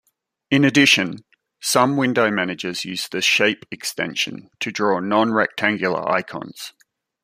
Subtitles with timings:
[0.49, 1.19] In addition,
[1.61, 6.73] some window managers use the shape extension to draw non-rectangular icons.